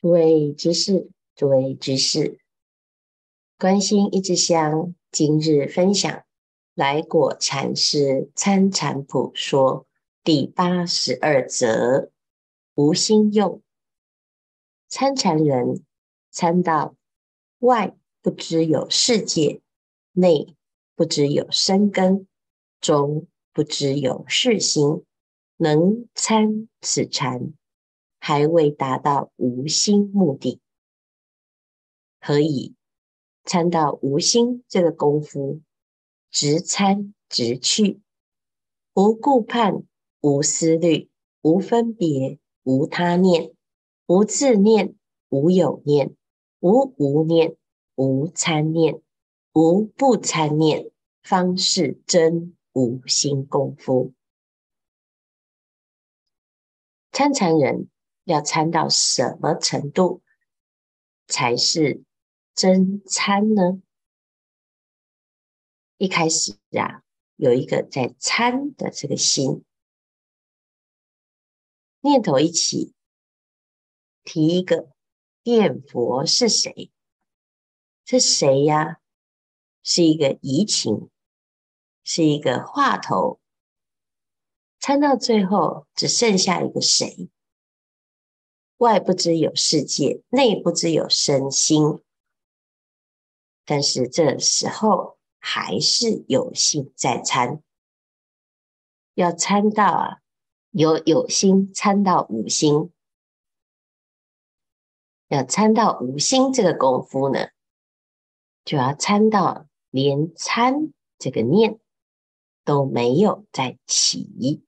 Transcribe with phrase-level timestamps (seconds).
[0.00, 2.38] 诸位居士，诸位居士，
[3.58, 6.22] 观心一枝香，今日分享
[6.76, 9.88] 来果禅师参禅谱说
[10.22, 12.12] 第八十二则：
[12.76, 13.60] 无心用。
[14.86, 15.84] 参禅人
[16.30, 16.94] 参到
[17.58, 19.60] 外不知有世界，
[20.12, 20.54] 内
[20.94, 22.28] 不知有生根，
[22.80, 25.04] 中不知有世心，
[25.56, 27.52] 能参此禅。
[28.28, 30.60] 还未达到无心目的，
[32.20, 32.74] 何以
[33.42, 35.62] 参到无心这个功夫，
[36.30, 38.02] 直参直去，
[38.92, 39.82] 无顾盼，
[40.20, 41.08] 无思虑，
[41.40, 43.54] 无分别，无他念，
[44.04, 44.94] 无自念，
[45.30, 46.14] 无有念，
[46.60, 47.56] 无无念，
[47.94, 49.00] 无参念，
[49.54, 50.90] 无不参念，
[51.22, 54.12] 方是真无心功夫。
[57.10, 57.88] 参禅人。
[58.28, 60.22] 要参到什么程度
[61.26, 62.04] 才是
[62.54, 63.80] 真参呢？
[65.96, 67.02] 一开始啊，
[67.36, 69.64] 有一个在参的这个心，
[72.00, 72.94] 念头一起，
[74.24, 74.90] 提一个
[75.42, 76.92] 念佛是谁？
[78.04, 79.00] 这谁呀？
[79.82, 81.08] 是一个移情，
[82.04, 83.40] 是一个话头。
[84.78, 87.30] 参到最后，只剩下一个谁？
[88.78, 92.02] 外不知有世界，内不知有身心，
[93.64, 97.62] 但是这时候还是有心在参，
[99.14, 100.18] 要参到啊，
[100.70, 102.92] 有有心参到无心，
[105.26, 107.48] 要参到无心这个功夫呢，
[108.64, 111.80] 就要参到连参这个念
[112.64, 114.62] 都没有在起。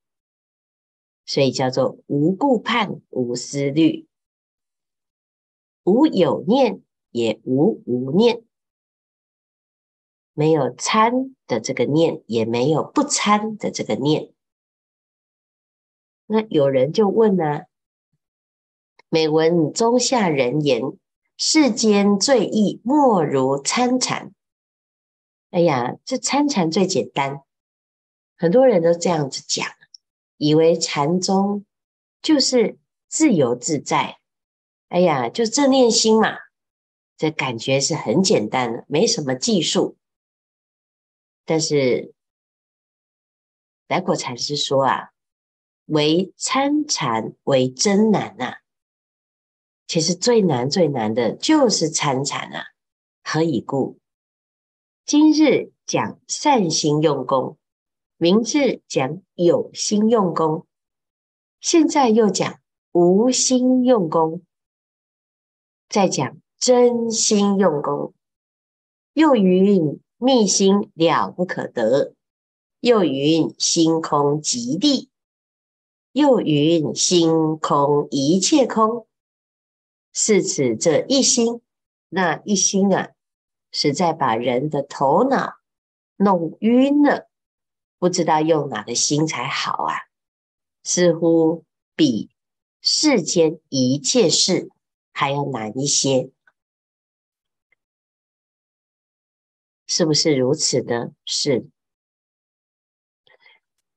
[1.31, 4.09] 所以叫做无顾盼，无思虑，
[5.84, 8.42] 无有念，也无无念，
[10.33, 14.33] 没有参的这个念，也没有不参的这个念。
[16.27, 17.67] 那有人就问呢、啊：
[19.08, 20.83] 每闻中下人言，
[21.36, 24.35] 世间最易，莫如参禅。
[25.51, 27.45] 哎呀，这参禅最简单，
[28.36, 29.64] 很多人都这样子讲。
[30.40, 31.67] 以为禅宗
[32.23, 32.78] 就是
[33.08, 34.18] 自由自在，
[34.89, 36.39] 哎呀，就正念心嘛，
[37.18, 39.98] 这感觉是很简单的，没什么技术。
[41.45, 42.14] 但是
[43.86, 45.11] 来果禅师说啊，
[45.84, 48.57] 为参禅为真难呐、啊，
[49.86, 52.64] 其实最难最难的就是参禅啊。
[53.22, 53.98] 何以故？
[55.05, 57.58] 今日讲善心用功。
[58.23, 60.67] 明日讲有心用功，
[61.58, 62.61] 现在又讲
[62.92, 64.42] 无心用功，
[65.89, 68.13] 再讲真心用功。
[69.14, 72.13] 又云密心了不可得，
[72.81, 75.08] 又云心空即地，
[76.13, 79.07] 又云心空一切空。
[80.13, 81.63] 是此这一心，
[82.11, 83.13] 那一心啊，
[83.73, 85.55] 实在把人的头脑
[86.17, 87.30] 弄晕了。
[88.00, 89.94] 不知道用哪个心才好啊？
[90.83, 92.30] 似乎比
[92.80, 94.70] 世间一切事
[95.12, 96.30] 还要难一些，
[99.86, 101.12] 是不是如此呢？
[101.27, 101.68] 是。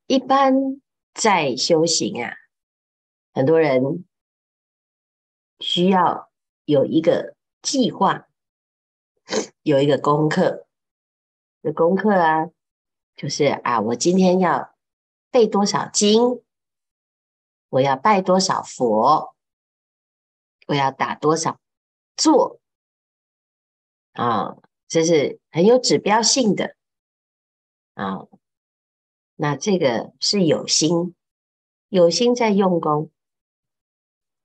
[0.08, 0.54] 一般
[1.14, 2.34] 在修行啊，
[3.34, 4.04] 很多人
[5.62, 6.30] 需要
[6.66, 8.28] 有一个计划，
[9.62, 10.68] 有一个功课，
[11.62, 12.50] 有功课啊。
[13.16, 14.76] 就是啊，我今天要
[15.30, 16.44] 背多少经，
[17.70, 19.36] 我要拜多少佛，
[20.68, 21.60] 我要打多少
[22.18, 22.60] 坐
[24.14, 24.58] 啊，
[24.88, 26.76] 这是很有指标性的
[27.94, 28.28] 啊。
[29.36, 31.16] 那这个是有心，
[31.90, 33.12] 有心在用功，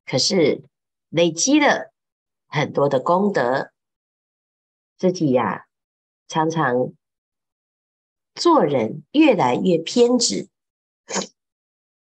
[0.05, 0.63] 可是
[1.09, 1.91] 累积了
[2.47, 3.73] 很多的功德，
[4.99, 5.67] 自己呀、
[6.29, 6.93] 常常。
[8.39, 10.49] 做人越来越偏执，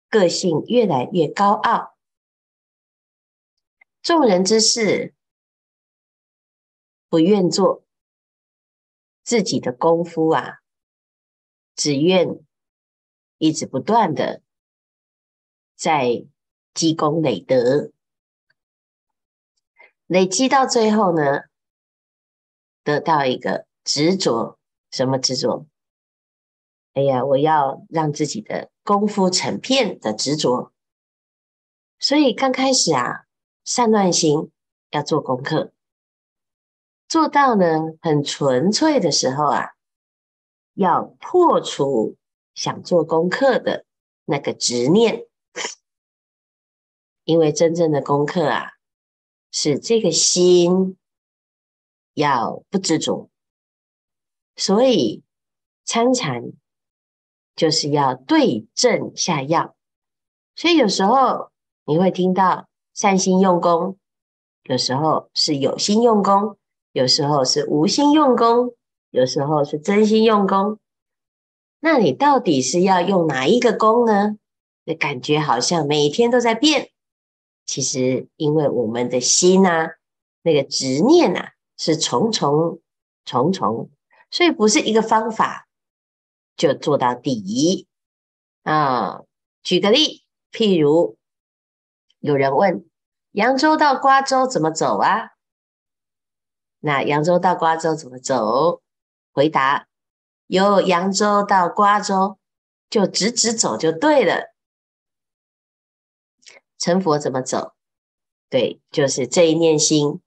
[0.09, 1.97] 个性越来越高傲，
[4.01, 5.13] 众人之事
[7.09, 7.83] 不愿做，
[9.23, 10.61] 自己的功夫啊，
[11.75, 12.39] 只愿
[13.37, 14.41] 一直不断的
[15.75, 16.25] 在
[16.73, 17.91] 积功累德，
[20.07, 21.41] 累积到最后呢，
[22.85, 24.57] 得到一个执着，
[24.91, 25.67] 什么执着？
[26.93, 30.73] 哎呀，我要让自己的功夫成片的执着，
[31.99, 33.25] 所以刚开始啊，
[33.63, 34.51] 散乱心
[34.89, 35.71] 要做功课，
[37.07, 39.69] 做到呢很纯粹的时候啊，
[40.73, 42.17] 要破除
[42.53, 43.85] 想做功课的
[44.25, 45.25] 那个执念，
[47.23, 48.71] 因为真正的功课啊，
[49.49, 50.97] 是这个心
[52.13, 53.29] 要不执着，
[54.57, 55.23] 所以
[55.85, 56.51] 参禅
[57.56, 59.75] 就是要对症下药，
[60.56, 61.50] 所以有时候
[61.86, 63.98] 你会听到善心用功。
[64.63, 66.57] 有时候是有心用功，
[66.92, 68.75] 有时候是无心用功，
[69.09, 70.77] 有时候是真心用功。
[71.80, 74.38] 那你到底是要用哪一个功呢？
[74.86, 76.92] 那感觉好像每天都在变。
[77.65, 79.95] 其实，因为我们的心啊，
[80.44, 82.80] 那个执念啊，是重重
[83.25, 83.89] 重重，
[84.30, 85.68] 所以不是一个方法
[86.61, 87.87] 就做到底
[88.61, 89.21] 啊。
[89.63, 91.17] 举个例，譬如
[92.19, 92.85] 有人问。
[93.31, 95.29] 扬州到瓜州怎么走啊？
[96.79, 98.81] 那扬州到瓜州怎么走？
[99.31, 99.87] 回答：
[100.47, 102.37] 由扬州到瓜州，
[102.89, 104.53] 就直直走就对了。
[106.77, 107.73] 成佛怎么走？
[108.49, 110.19] 对，就是这一念心，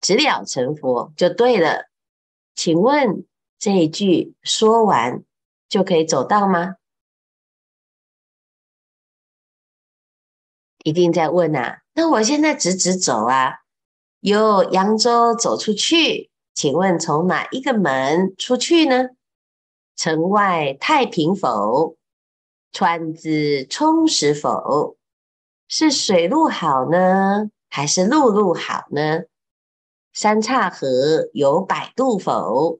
[0.00, 1.90] 直了成佛就对了。
[2.54, 3.26] 请问
[3.58, 5.22] 这一句说完
[5.68, 6.76] 就可以走到吗？
[10.84, 13.60] 一定在问啊，那我现在直直走啊，
[14.20, 19.08] 由扬州走出去，请问从哪一个门出去呢？
[19.96, 21.96] 城外太平否？
[22.70, 24.96] 川子充实否？
[25.66, 29.22] 是水路好呢，还是陆路好呢？
[30.12, 32.78] 三岔河有摆渡否？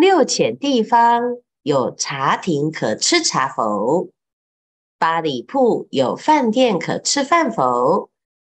[0.00, 4.10] 六浅地方有茶亭可吃茶否？
[4.96, 8.08] 八里铺有饭店可吃饭否？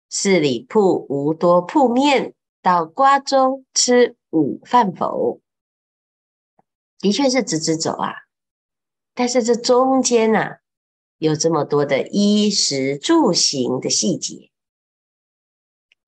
[0.08, 5.40] 四里铺无多铺面，到瓜州吃午饭否？
[7.00, 8.12] 的确是直直走啊，
[9.12, 10.60] 但是这中间啊，
[11.18, 14.52] 有这么多的衣食住行的细节。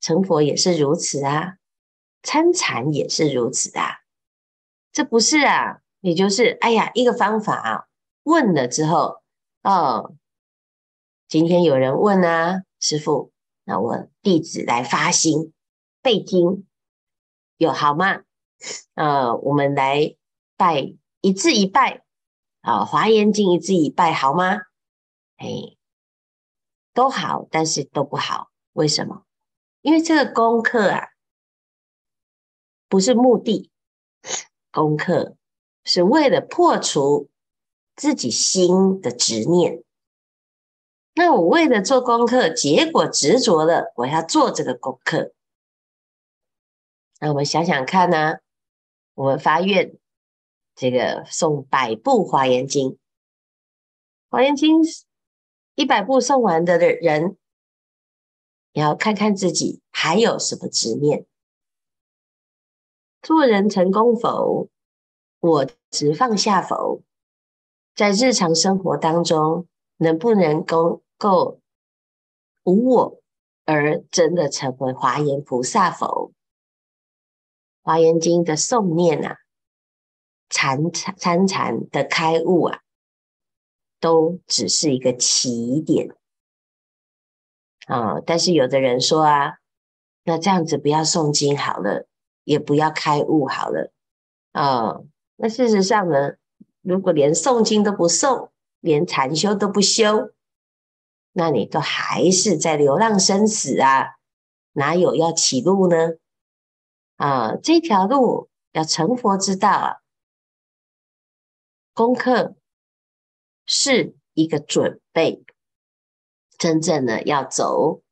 [0.00, 1.56] 成佛也是如此啊，
[2.22, 4.03] 参禅也是如此啊。
[4.94, 7.88] 这不是啊，也就是哎呀，一个方法啊，
[8.22, 9.20] 问了之后，
[9.62, 10.14] 哦。
[11.26, 13.32] 今天有人问啊，师父，
[13.64, 15.52] 那我弟子来发心
[16.00, 16.64] 背经，
[17.56, 18.22] 有好吗？
[18.94, 20.14] 呃，我们来
[20.56, 22.04] 拜一字一拜
[22.60, 24.58] 啊，《华严经》一字一拜好吗？
[25.38, 25.76] 哎，
[26.92, 29.24] 都好，但是都不好，为什么？
[29.80, 31.08] 因为这个功课啊，
[32.88, 33.72] 不是目的，
[34.74, 35.36] 功课
[35.84, 37.28] 是为了破除
[37.94, 39.84] 自己心的执念。
[41.14, 45.32] 那我为了做功课，结果执着了，我要做这个功课。
[47.20, 48.38] 那我们想想看呢、
[49.14, 49.96] 我们发愿
[50.74, 52.98] 这个送百部华严经，
[54.28, 54.80] 华严经
[55.76, 57.36] 一百部送完的的人，
[58.72, 61.26] 你要看看自己还有什么执念。
[63.24, 64.68] 做人成功否？
[65.40, 67.02] 我执放下否？
[67.96, 69.66] 在日常生活当中，
[69.96, 71.02] 能不能够？
[71.16, 71.60] 够
[72.64, 73.22] 无我
[73.64, 76.32] 而真的成为华严菩萨否？
[77.82, 79.38] 华严经的诵念啊，
[80.50, 82.80] 参禅参禅的开悟啊，
[84.00, 86.14] 都只是一个起点
[87.86, 88.20] 啊。
[88.20, 89.58] 但是有的人说啊，
[90.24, 92.06] 那这样子不要诵经好了，
[92.44, 93.92] 也不要开悟好了
[94.52, 95.00] 啊。
[95.36, 96.34] 那事实上呢，
[96.80, 100.32] 如果连诵经都不诵，连禅修都不修，
[101.32, 104.16] 那你都还是在流浪生死啊，
[104.72, 106.14] 哪有要起路呢？
[107.16, 109.96] 啊，这条路要成佛之道啊，
[111.92, 112.56] 功课
[113.66, 115.44] 是一个准备，
[116.58, 118.02] 真正的要走，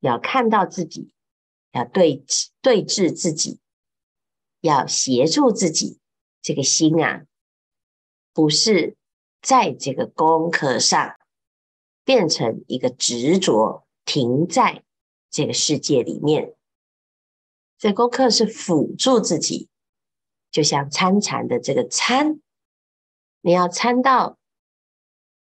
[0.00, 1.10] 要看到自己，
[1.76, 2.24] 要对
[2.60, 3.60] 对治自己，
[4.60, 6.00] 要协助自己，
[6.42, 7.24] 这个心啊，
[8.32, 8.96] 不是
[9.40, 11.16] 在这个功课上。
[12.06, 14.84] 变成一个执着，停在
[15.28, 16.54] 这个世界里面。
[17.78, 19.68] 这功课是辅助自己，
[20.52, 22.40] 就像参禅的这个参，
[23.40, 24.38] 你要参到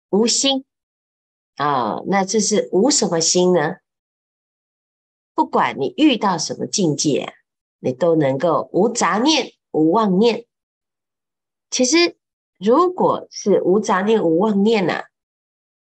[0.08, 0.64] 无心
[1.56, 3.76] 啊，那这是无什么心呢？
[5.36, 7.34] 不管你遇到什么境界，
[7.78, 10.46] 你都能够无杂念、无妄念。
[11.70, 12.16] 其实，
[12.58, 15.04] 如果是无杂念、无妄念呢、啊？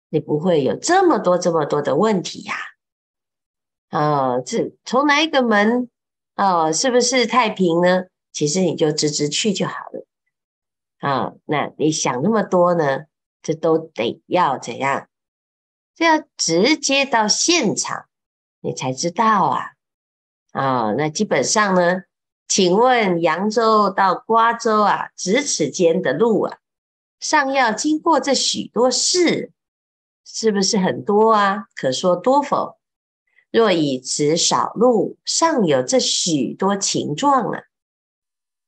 [0.10, 2.56] 你不会有这么多这么多的问题呀，
[3.90, 5.90] 啊，这从哪一个门
[6.36, 6.72] 哦？
[6.74, 8.06] 是不是太平呢？
[8.34, 10.06] 其实你就直直去就好了。
[11.00, 13.06] 啊，那你想那么多呢？
[13.42, 15.08] 这都得要怎样？
[15.96, 18.06] 这要直接到现场，
[18.66, 19.74] 你才知道啊。
[20.52, 22.02] 啊，那基本上呢，
[22.48, 26.58] 请问扬州到瓜州啊，咫尺间的路啊，
[27.20, 29.52] 尚要经过这许多事，
[30.26, 31.66] 是不是很多啊？
[31.76, 32.78] 可说多否？
[33.52, 37.62] 若以此少路，尚有这许多情状啊！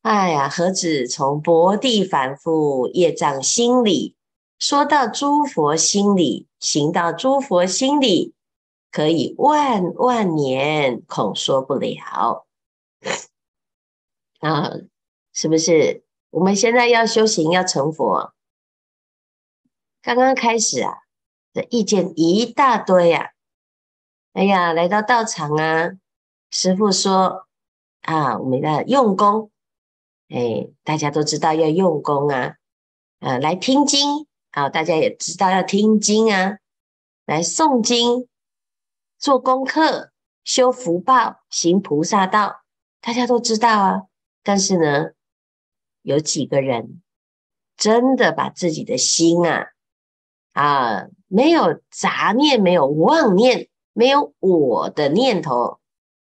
[0.04, 4.16] 哎呀，何止从薄地凡夫业障心里，
[4.60, 8.34] 说到诸佛心里，行到诸佛心里。
[8.92, 12.46] 可以万万年，恐说不了
[14.40, 14.72] 啊！
[15.34, 16.04] 是不是？
[16.32, 18.34] 我们现在要修行，要成佛。
[20.02, 21.00] 刚刚开始啊，
[21.54, 23.32] 的意见一大堆啊！
[24.34, 25.92] 哎呀，来到道场啊，
[26.50, 27.48] 师父说
[28.02, 29.52] 啊，我们要用功。
[30.30, 32.58] 哎，大家都知道要用功啊，
[33.20, 36.58] 啊，来听经啊，大家也知道要听经啊，
[37.26, 38.28] 来诵经。
[39.18, 40.12] 做功课、
[40.44, 42.62] 修福报、行菩萨道，
[43.02, 44.04] 大家都知道啊。
[44.44, 45.12] 但是呢，
[46.04, 47.02] 有几个人
[47.76, 49.68] 真的把自己的心啊
[50.54, 55.80] 啊，没有杂念、没有妄念、没有我的念头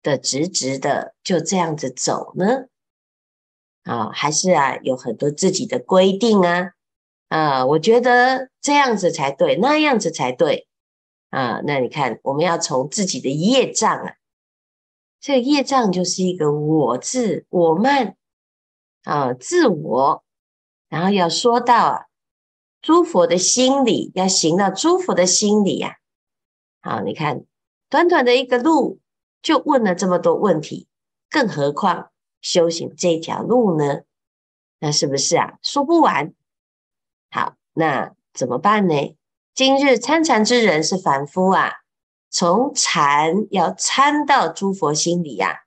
[0.01, 2.67] 的，直直的就这样子走呢？
[3.83, 6.71] 啊，还是啊，有很多自己的规定啊
[7.27, 10.67] 啊，我觉得这样子才对，那样子才对。
[11.29, 14.15] 啊，那你看，我们要从自己的业障啊，
[15.19, 18.15] 这个业障就是一个我字、我慢
[19.03, 20.23] 啊，自我，
[20.87, 22.05] 然后要说到啊，
[22.81, 25.97] 诸佛的心里，要行到诸佛的心里呀。
[26.79, 27.43] 好，你看，
[27.89, 28.99] 短短的一个路，
[29.41, 30.87] 就问了这么多问题，
[31.29, 34.03] 更何况修行这条路呢？
[34.79, 35.57] 那是不是啊？
[35.61, 36.33] 说不完。
[37.29, 39.16] 好，那怎么办呢？
[39.57, 41.77] 今日参禅之人是凡夫啊，
[42.29, 45.57] 从禅要参到诸佛心里呀、啊，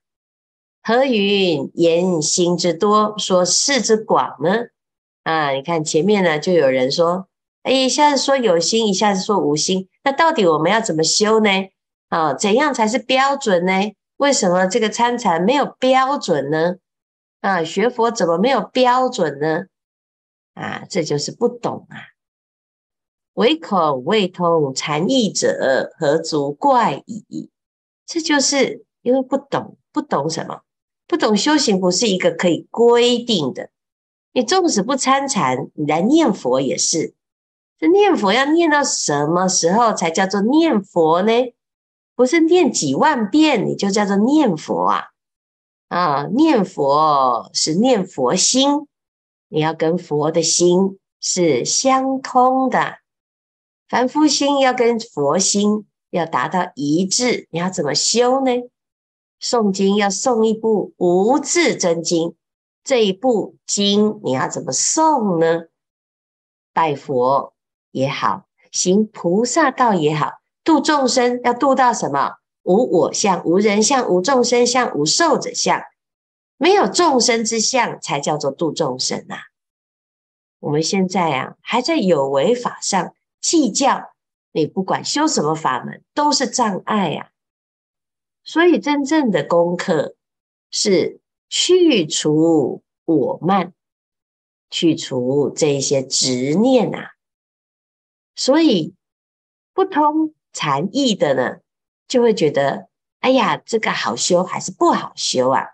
[0.80, 4.66] 何云言心之多，说事之广呢？
[5.24, 7.26] 啊，你看前面呢，就有人说，
[7.64, 11.50] 哎，一下子说有心，一下子说无心，那到底我们要怎么修呢？
[12.10, 13.72] 啊，怎样才是标准呢？
[14.18, 16.76] 为什么这个参禅没有标准呢？
[17.40, 19.64] 啊，学佛怎么没有标准呢？
[20.54, 22.09] 啊，这就是不懂啊。
[23.40, 27.48] 唯恐未通禅意者，何足怪矣？
[28.04, 30.60] 这就是因为不懂，不懂什么？
[31.06, 33.70] 不懂修行不是一个可以规定的。
[34.34, 37.14] 你纵使不参禅，你来念佛也是。
[37.78, 41.32] 这念佛要念到什么时候才叫做念佛呢？
[42.14, 45.04] 不是念几万遍你就叫做念佛啊！
[45.88, 48.86] 啊，念佛是念佛心，
[49.48, 52.98] 你要跟佛的心是相通的。
[53.90, 58.52] 凡夫心要跟佛心要达到一致，你要怎么修呢？
[59.42, 62.36] 诵经要诵一部无字真经，
[62.84, 65.64] 这一部经你要怎么诵呢？
[66.72, 67.52] 拜佛
[67.90, 72.34] 也好，行菩萨道也好，度众生要度到什么？
[72.62, 75.82] 无我相、无人相、无众生相、无寿者相，
[76.56, 79.36] 没有众生之相，才叫做度众生啊！
[80.60, 83.14] 我们现在啊，还在有为法上。
[83.40, 84.12] 计较，
[84.52, 87.30] 你不管修什么法门都是障碍、啊。
[88.42, 90.16] 所以真正的功课
[90.70, 93.72] 是去除我慢，
[94.70, 97.12] 去除这些执念啊。
[98.34, 98.94] 所以
[99.72, 101.60] 不通禅意的呢，
[102.08, 102.88] 就会觉得，
[103.20, 105.66] 哎呀，这个好修还是不好修啊？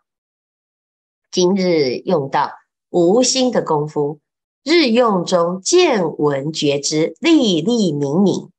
[1.31, 2.53] 今日用到
[2.91, 4.21] 无心的功夫。
[4.67, 8.51] 日用中见闻觉知，历历明明，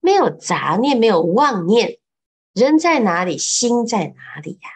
[0.00, 1.98] 没有杂念，没有妄念，
[2.54, 4.70] 人在哪里，心在哪里呀？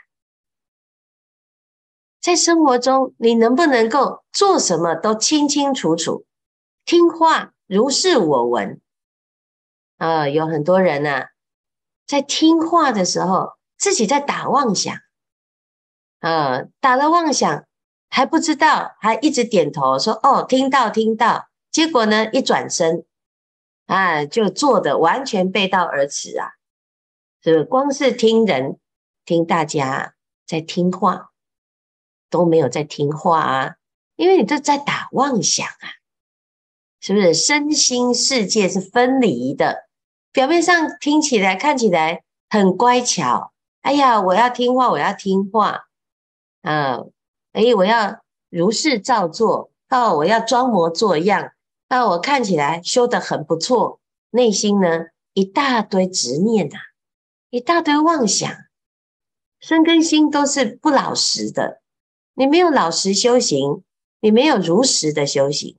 [2.20, 6.26] 在生活中，你能不能够做什么都清清楚楚，
[6.84, 8.82] 听话如是我闻？
[9.96, 11.28] 啊，有很多人呢，
[12.06, 14.94] 在听话的时候，自己在打妄想，
[16.18, 17.64] 啊，打了妄想。
[18.10, 23.04] 还不知道，还一直点头说：“哦，听到，听到。”结果呢，一转身，
[23.86, 26.50] 啊，就做的完全背道而驰啊！
[27.42, 28.78] 是不是光是听人、
[29.24, 30.14] 听大家
[30.44, 31.30] 在听话，
[32.28, 33.76] 都没有在听话啊！
[34.16, 35.86] 因为你这在打妄想啊，
[37.00, 37.32] 是不是？
[37.32, 39.88] 身心世界是分离的，
[40.32, 43.52] 表面上听起来、看起来很乖巧。
[43.82, 45.84] 哎呀，我要听话，我要听话。
[46.62, 46.98] 啊，
[47.52, 49.70] 哎，我要如是照做。
[49.88, 51.52] 哦，我要装模作样。
[51.88, 53.98] 哦，我看起来修得很不错，
[54.30, 56.80] 内心呢，一大堆执念呐、啊，
[57.50, 58.48] 一大堆妄想，
[59.58, 61.80] 身跟心都是不老实的。
[62.34, 63.82] 你没有老实修行，
[64.20, 65.76] 你没有如实的修行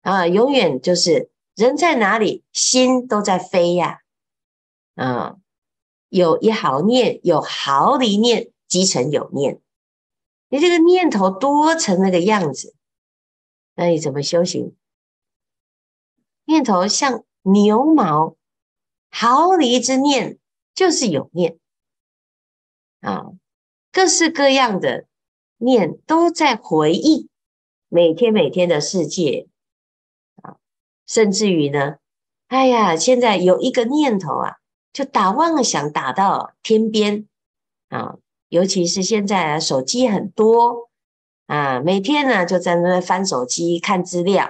[0.00, 4.00] 啊，永远就是人在哪里，心都在飞呀。
[4.94, 5.36] 啊，
[6.08, 9.60] 有一毫念，有毫厘念，即成有念。
[10.48, 12.74] 你这个念头多成那个样子，
[13.74, 14.76] 那你怎么修行？
[16.44, 18.36] 念头像牛毛，
[19.10, 20.38] 毫厘之念
[20.74, 21.58] 就是有念
[23.00, 23.26] 啊，
[23.92, 25.06] 各式各样的。
[25.60, 27.28] 念都在回忆
[27.88, 29.48] 每天每天的世界
[30.40, 30.54] 啊，
[31.04, 31.96] 甚至于呢，
[32.46, 34.58] 哎呀，现在有一个念头啊，
[34.92, 37.26] 就打妄想打到天边
[37.88, 40.88] 啊，尤其是现在啊，手机很多
[41.46, 44.48] 啊，每天呢就在那翻手机看资料，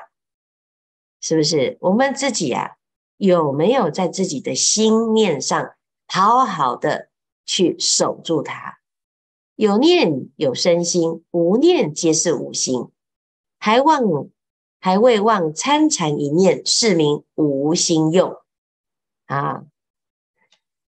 [1.20, 1.78] 是不是？
[1.80, 2.76] 我们自己啊，
[3.16, 5.74] 有没有在自己的心念上
[6.06, 7.08] 好好的
[7.44, 8.78] 去守住它？
[9.56, 12.88] 有念有身心，无念皆是无心。
[13.58, 14.28] 还望
[14.78, 18.36] 还未忘参禅一念，是名无心用
[19.26, 19.64] 啊！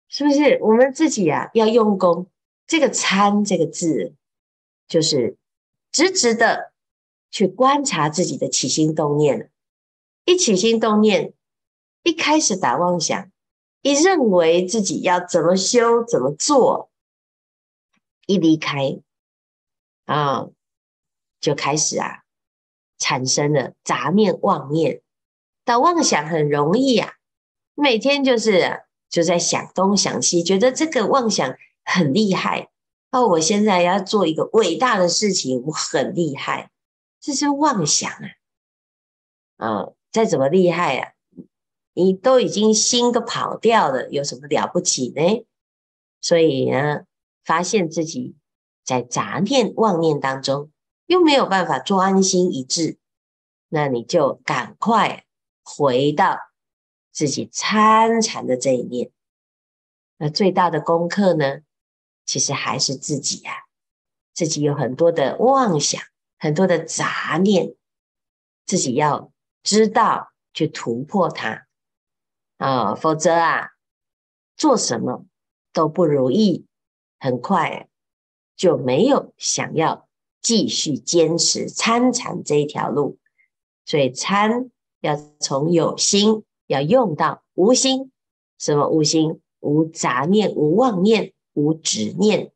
[0.10, 0.60] 是不是？
[0.62, 2.27] 我们自己啊要用功。
[2.69, 4.13] 这个参这个字，
[4.88, 5.38] 就是
[5.91, 6.71] 直直的
[7.31, 9.49] 去观察自己的起心动念。
[10.23, 11.33] 一起心动念，
[12.03, 13.31] 一开始打妄想，
[13.81, 16.91] 一认为自己要怎么修怎么做。
[18.27, 18.99] 一离开
[20.05, 20.49] 啊，
[21.41, 22.23] 就开始啊，
[22.99, 25.01] 产生了杂念妄念。
[25.63, 27.15] 但妄想很容易、啊，
[27.73, 32.69] 每天就是就在想东想西，觉得这个妄想很厉害。
[33.12, 36.72] 哦，我现在要做一个伟大的事情，我很厉害，
[37.20, 38.29] 这是妄想啊。
[39.57, 41.13] 啊，再怎么厉害啊，
[41.94, 45.46] 你都已经心都跑掉了，有什么了不起呢？
[46.22, 47.01] 所以呢。
[47.46, 48.35] 发现自己
[48.83, 50.70] 在杂念妄念当中，
[51.07, 53.00] 又没有办法做安心一致，
[53.70, 55.25] 那你就赶快
[55.63, 56.37] 回到
[57.11, 59.09] 自己参禅的这一念。
[60.18, 61.61] 那最大的功课呢，
[62.29, 63.57] 其实还是自己呀、啊，
[64.35, 66.00] 自己有很多的妄想，
[66.37, 67.74] 很多的杂念，
[68.68, 69.31] 自己要
[69.63, 71.65] 知道去突破它
[72.57, 73.70] 啊，否则啊，
[74.55, 75.25] 做什么
[75.74, 76.68] 都不如意。
[77.20, 77.89] 很快
[78.55, 80.07] 就没有想要
[80.39, 83.18] 继续坚持参禅这一条路，
[83.85, 88.11] 所以参要从有心要用到无心，
[88.59, 89.42] 什么无心？
[89.61, 92.53] 无杂念、无妄念、无执念、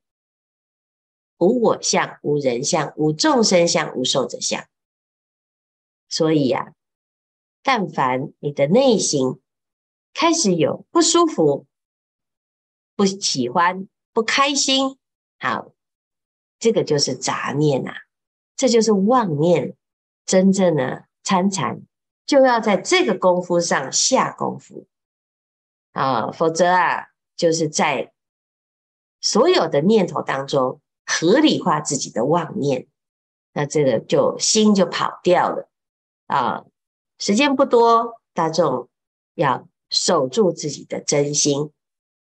[1.37, 4.65] 无我相、无人相、无众生相、无寿者相。
[6.07, 6.73] 所以呀、啊，
[7.61, 9.41] 但凡你的内心
[10.13, 11.65] 开始有不舒服、
[12.95, 13.87] 不喜欢。
[14.15, 14.99] 不开心，
[15.39, 15.73] 好，
[16.59, 17.97] 这个就是杂念呐、啊，
[18.55, 19.75] 这就是妄念。
[20.23, 21.81] 真正的参禅，
[22.27, 24.87] 就要在这个功夫上下功夫
[25.93, 28.12] 啊，否则啊，就是在
[29.23, 32.86] 所有的念头当中合理化自己的妄念，
[33.53, 35.67] 那这个就心就跑掉了
[36.27, 36.65] 啊。
[37.17, 38.89] 时间不多，大众
[39.33, 41.71] 要守住自己的真心，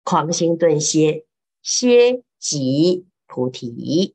[0.05, 1.27] 狂心顿歇。
[1.63, 4.15] 歇即菩提。